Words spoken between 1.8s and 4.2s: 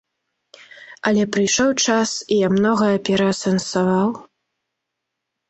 час, і я многае пераасэнсаваў.